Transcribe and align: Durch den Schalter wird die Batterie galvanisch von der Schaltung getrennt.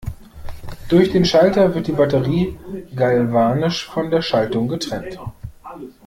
Durch 0.89 1.11
den 1.11 1.25
Schalter 1.25 1.75
wird 1.75 1.85
die 1.85 1.91
Batterie 1.91 2.57
galvanisch 2.95 3.87
von 3.87 4.09
der 4.09 4.23
Schaltung 4.23 4.67
getrennt. 4.67 5.19